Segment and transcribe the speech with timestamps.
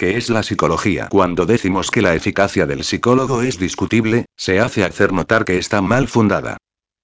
[0.00, 1.08] ¿Qué es la psicología?
[1.10, 5.82] Cuando decimos que la eficacia del psicólogo es discutible, se hace hacer notar que está
[5.82, 6.56] mal fundada.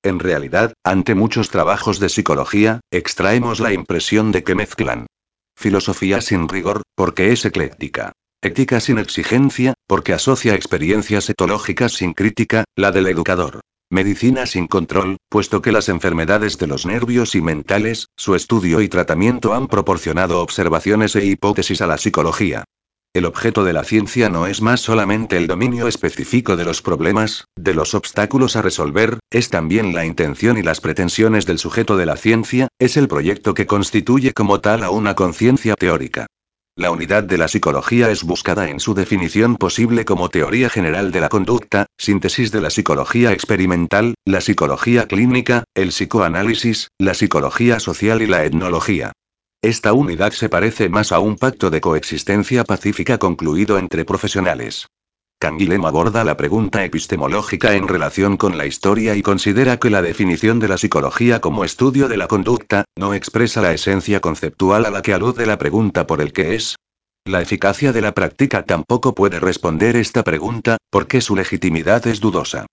[0.03, 5.09] En realidad, ante muchos trabajos de psicología, extraemos la impresión de que mezclan
[5.54, 8.12] filosofía sin rigor, porque es ecléctica.
[8.40, 13.61] Ética sin exigencia, porque asocia experiencias etológicas sin crítica, la del educador.
[13.91, 18.89] Medicina sin control, puesto que las enfermedades de los nervios y mentales, su estudio y
[18.89, 22.65] tratamiento han proporcionado observaciones e hipótesis a la psicología.
[23.17, 27.46] El objeto de la ciencia no es más solamente el dominio específico de los problemas,
[27.57, 32.05] de los obstáculos a resolver, es también la intención y las pretensiones del sujeto de
[32.05, 36.27] la ciencia, es el proyecto que constituye como tal a una conciencia teórica.
[36.77, 41.23] La unidad de la psicología es buscada en su definición posible como teoría general de
[41.23, 48.20] la conducta, síntesis de la psicología experimental, la psicología clínica, el psicoanálisis, la psicología social
[48.20, 49.12] y la etnología.
[49.62, 54.87] Esta unidad se parece más a un pacto de coexistencia pacífica concluido entre profesionales.
[55.39, 60.61] Canguilhem aborda la pregunta epistemológica en relación con la historia y considera que la definición
[60.61, 65.03] de la psicología como estudio de la conducta, no expresa la esencia conceptual a la
[65.03, 66.77] que alude la pregunta por el que es.
[67.27, 72.67] La eficacia de la práctica tampoco puede responder esta pregunta, porque su legitimidad es dudosa.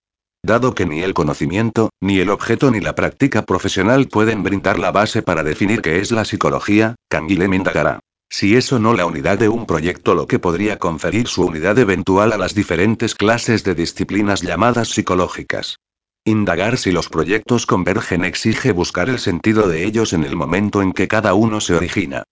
[0.46, 4.92] Dado que ni el conocimiento, ni el objeto ni la práctica profesional pueden brindar la
[4.92, 8.02] base para definir qué es la psicología, Canguilhem indagará.
[8.30, 12.34] Si eso no la unidad de un proyecto lo que podría conferir su unidad eventual
[12.34, 15.78] a las diferentes clases de disciplinas llamadas psicológicas.
[16.26, 20.92] Indagar si los proyectos convergen exige buscar el sentido de ellos en el momento en
[20.92, 22.24] que cada uno se origina.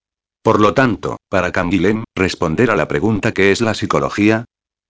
[0.44, 4.44] Por lo tanto, para Canguilhem, responder a la pregunta ¿qué es la psicología?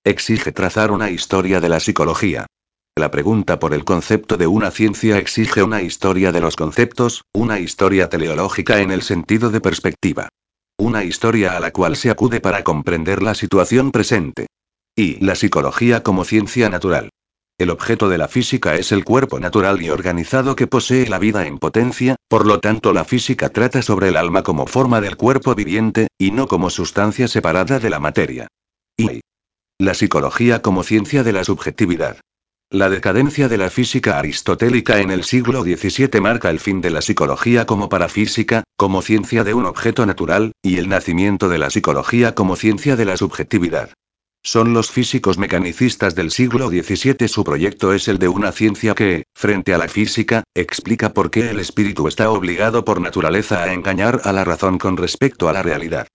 [0.03, 2.47] exige trazar una historia de la psicología.
[2.97, 7.57] La pregunta por el concepto de una ciencia exige una historia de los conceptos, una
[7.59, 10.27] historia teleológica en el sentido de perspectiva.
[10.77, 14.47] Una historia a la cual se acude para comprender la situación presente.
[14.93, 17.11] Y la psicología como ciencia natural.
[17.57, 21.47] El objeto de la física es el cuerpo natural y organizado que posee la vida
[21.47, 25.55] en potencia, por lo tanto la física trata sobre el alma como forma del cuerpo
[25.55, 28.47] viviente, y no como sustancia separada de la materia.
[28.97, 29.21] Y
[29.79, 32.17] la psicología como ciencia de la subjetividad.
[32.73, 37.01] La decadencia de la física aristotélica en el siglo XVII marca el fin de la
[37.01, 42.33] psicología como parafísica, como ciencia de un objeto natural, y el nacimiento de la psicología
[42.33, 43.89] como ciencia de la subjetividad.
[44.41, 49.25] Son los físicos mecanicistas del siglo XVII su proyecto es el de una ciencia que,
[49.35, 54.21] frente a la física, explica por qué el espíritu está obligado por naturaleza a engañar
[54.23, 56.07] a la razón con respecto a la realidad.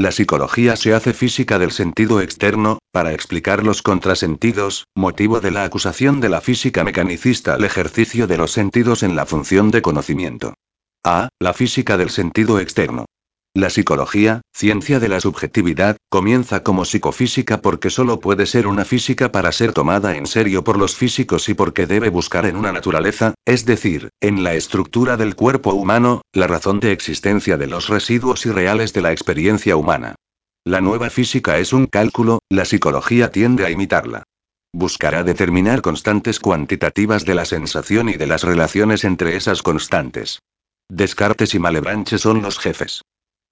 [0.00, 5.64] La psicología se hace física del sentido externo, para explicar los contrasentidos, motivo de la
[5.64, 10.54] acusación de la física mecanicista al ejercicio de los sentidos en la función de conocimiento.
[11.04, 11.28] A.
[11.38, 13.04] La física del sentido externo.
[13.54, 19.32] La psicología, ciencia de la subjetividad, comienza como psicofísica porque solo puede ser una física
[19.32, 23.34] para ser tomada en serio por los físicos y porque debe buscar en una naturaleza,
[23.44, 28.46] es decir, en la estructura del cuerpo humano, la razón de existencia de los residuos
[28.46, 30.14] irreales de la experiencia humana.
[30.64, 34.22] La nueva física es un cálculo, la psicología tiende a imitarla.
[34.72, 40.38] Buscará determinar constantes cuantitativas de la sensación y de las relaciones entre esas constantes.
[40.88, 43.02] Descartes y Malebranche son los jefes.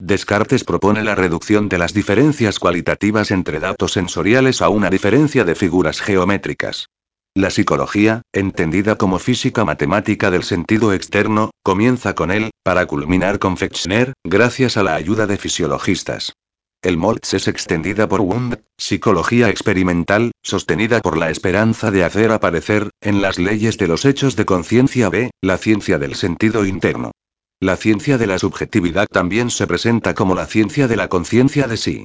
[0.00, 5.56] Descartes propone la reducción de las diferencias cualitativas entre datos sensoriales a una diferencia de
[5.56, 6.88] figuras geométricas.
[7.34, 13.56] La psicología, entendida como física matemática del sentido externo, comienza con él, para culminar con
[13.56, 16.32] Fechner, gracias a la ayuda de fisiologistas.
[16.80, 22.91] El Moltz es extendida por Wundt, psicología experimental, sostenida por la esperanza de hacer aparecer,
[23.00, 27.10] en las leyes de los hechos de conciencia B, la ciencia del sentido interno.
[27.61, 31.77] La ciencia de la subjetividad también se presenta como la ciencia de la conciencia de
[31.77, 32.05] sí.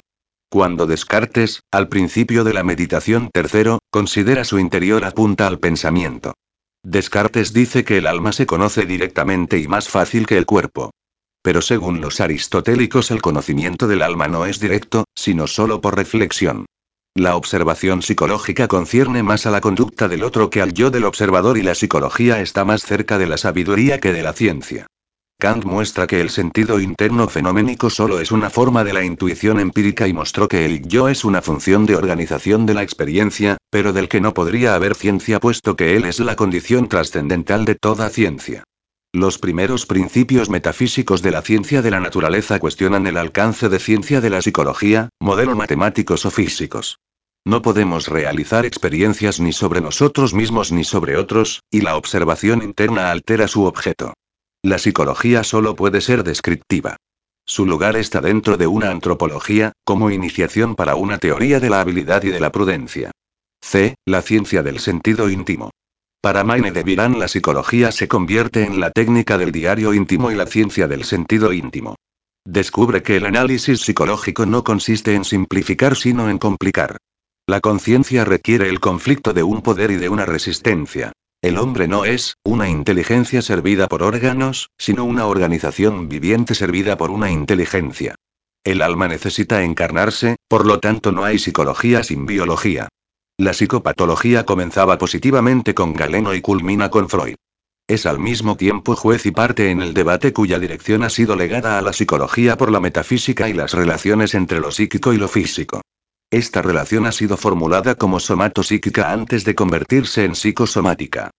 [0.50, 6.34] Cuando Descartes, al principio de la meditación tercero, considera su interior apunta al pensamiento.
[6.81, 10.90] Descartes dice que el alma se conoce directamente y más fácil que el cuerpo.
[11.44, 16.66] Pero según los aristotélicos el conocimiento del alma no es directo, sino solo por reflexión.
[17.14, 21.59] La observación psicológica concierne más a la conducta del otro que al yo del observador
[21.59, 24.88] y la psicología está más cerca de la sabiduría que de la ciencia.
[25.40, 30.08] Kant muestra que el sentido interno fenoménico solo es una forma de la intuición empírica
[30.08, 34.08] y mostró que el yo es una función de organización de la experiencia, pero del
[34.08, 38.64] que no podría haber ciencia puesto que él es la condición trascendental de toda ciencia.
[39.12, 44.22] Los primeros principios metafísicos de la ciencia de la naturaleza cuestionan el alcance de ciencia
[44.22, 47.00] de la psicología, modelo matemáticos o físicos.
[47.46, 53.12] No podemos realizar experiencias ni sobre nosotros mismos ni sobre otros, y la observación interna
[53.12, 54.14] altera su objeto.
[54.65, 56.95] La psicología solo puede ser descriptiva.
[57.45, 62.23] su lugar está dentro de una antropología, como iniciación para una teoría de la habilidad
[62.23, 63.11] y de la prudencia.
[63.61, 63.95] C.
[64.05, 65.71] La ciencia del sentido íntimo.
[66.21, 70.35] Para Maine de Virán la psicología se convierte en la técnica del diario íntimo y
[70.35, 71.97] la ciencia del sentido íntimo.
[72.45, 76.95] Descubre que el análisis psicológico no consiste en simplificar sino en complicar.
[77.45, 81.11] La conciencia requiere el conflicto de un poder y de una resistencia.
[81.43, 87.11] El hombre no es una inteligencia servida por órganos, sino una organización viviente servida por
[87.11, 88.16] una inteligencia.
[88.63, 92.87] El alma necesita encarnarse, por lo tanto no hay psicología sin biología.
[93.37, 97.35] La psicopatología comenzaba positivamente con Galeno y culmina con Freud.
[97.89, 101.78] Es al mismo tiempo juez y parte en el debate cuya dirección ha sido legada
[101.78, 105.81] a la psicología por la metafísica y las relaciones entre lo psíquico y lo físico.
[106.34, 111.30] Esta relación ha sido formulada como somatopsíquica antes de convertirse en psicosomática.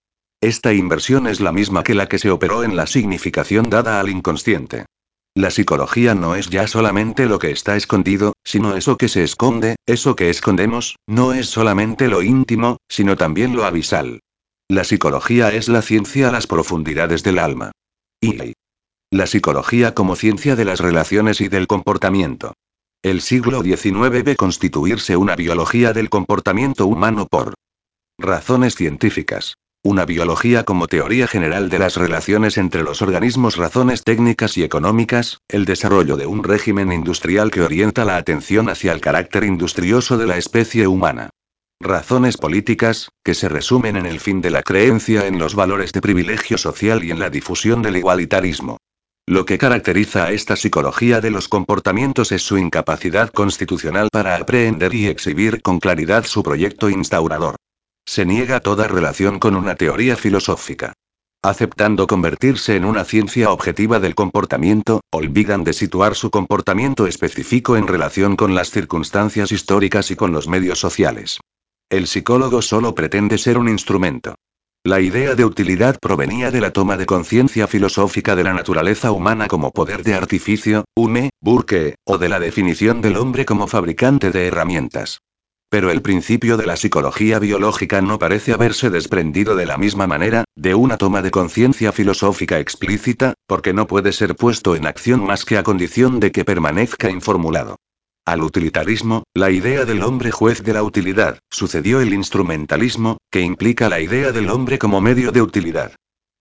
[0.40, 4.08] Esta inversión es la misma que la que se operó en la significación dada al
[4.08, 4.86] inconsciente.
[5.34, 9.74] La psicología no es ya solamente lo que está escondido, sino eso que se esconde,
[9.84, 14.20] eso que escondemos, no es solamente lo íntimo, sino también lo abisal.
[14.68, 17.72] La psicología es la ciencia a las profundidades del alma.
[18.20, 18.52] Y
[19.10, 22.54] la psicología como ciencia de las relaciones y del comportamiento.
[23.04, 27.52] El siglo XIX ve constituirse una biología del comportamiento humano por
[28.18, 29.56] razones científicas.
[29.82, 35.36] Una biología como teoría general de las relaciones entre los organismos, razones técnicas y económicas,
[35.48, 40.26] el desarrollo de un régimen industrial que orienta la atención hacia el carácter industrioso de
[40.26, 41.28] la especie humana.
[41.80, 46.00] Razones políticas, que se resumen en el fin de la creencia en los valores de
[46.00, 48.78] privilegio social y en la difusión del igualitarismo.
[49.26, 54.94] Lo que caracteriza a esta psicología de los comportamientos es su incapacidad constitucional para aprehender
[54.94, 57.56] y exhibir con claridad su proyecto instaurador.
[58.06, 60.92] Se niega toda relación con una teoría filosófica.
[61.42, 67.86] Aceptando convertirse en una ciencia objetiva del comportamiento, olvidan de situar su comportamiento específico en
[67.86, 71.40] relación con las circunstancias históricas y con los medios sociales.
[71.88, 74.34] El psicólogo solo pretende ser un instrumento.
[74.86, 79.48] La idea de utilidad provenía de la toma de conciencia filosófica de la naturaleza humana
[79.48, 84.46] como poder de artificio, Hume, Burke, o de la definición del hombre como fabricante de
[84.46, 85.20] herramientas.
[85.70, 90.44] Pero el principio de la psicología biológica no parece haberse desprendido de la misma manera,
[90.54, 95.46] de una toma de conciencia filosófica explícita, porque no puede ser puesto en acción más
[95.46, 97.76] que a condición de que permanezca informulado.
[98.26, 103.90] Al utilitarismo, la idea del hombre juez de la utilidad, sucedió el instrumentalismo, que implica
[103.90, 105.94] la idea del hombre como medio de utilidad.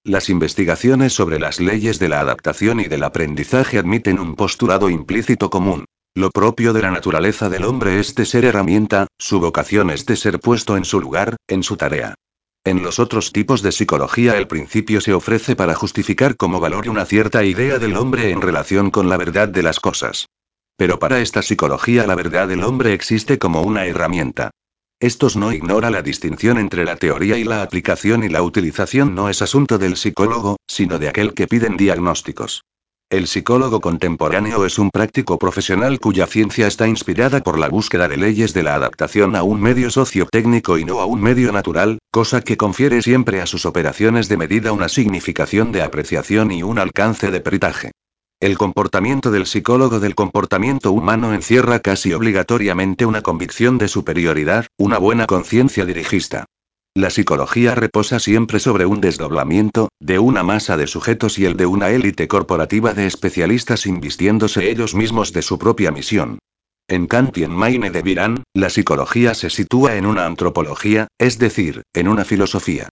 [0.05, 5.49] Las investigaciones sobre las leyes de la adaptación y del aprendizaje admiten un postulado implícito
[5.49, 5.83] común.
[6.15, 10.15] Lo propio de la naturaleza del hombre es de ser herramienta, su vocación es de
[10.15, 12.15] ser puesto en su lugar, en su tarea.
[12.63, 17.05] En los otros tipos de psicología el principio se ofrece para justificar como valor una
[17.05, 20.27] cierta idea del hombre en relación con la verdad de las cosas.
[20.77, 24.51] Pero para esta psicología la verdad del hombre existe como una herramienta.
[24.99, 29.29] Estos no ignora la distinción entre la teoría y la aplicación y la utilización no
[29.29, 32.63] es asunto del psicólogo, sino de aquel que piden diagnósticos.
[33.09, 38.17] El psicólogo contemporáneo es un práctico profesional cuya ciencia está inspirada por la búsqueda de
[38.17, 42.41] leyes de la adaptación a un medio sociotécnico y no a un medio natural, cosa
[42.41, 47.29] que confiere siempre a sus operaciones de medida una significación de apreciación y un alcance
[47.29, 47.91] de peritaje.
[48.43, 54.97] El comportamiento del psicólogo del comportamiento humano encierra casi obligatoriamente una convicción de superioridad, una
[54.97, 56.43] buena conciencia dirigista.
[56.93, 61.67] La psicología reposa siempre sobre un desdoblamiento, de una masa de sujetos y el de
[61.67, 66.39] una élite corporativa de especialistas invistiéndose ellos mismos de su propia misión.
[66.89, 71.39] En Kant y en Maine de Virán, la psicología se sitúa en una antropología, es
[71.39, 72.89] decir, en una filosofía.